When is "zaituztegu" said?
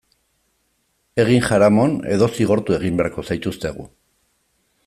3.29-3.91